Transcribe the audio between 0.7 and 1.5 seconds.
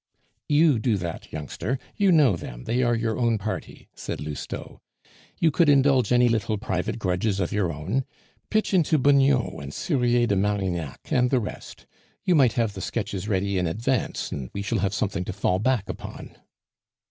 do that,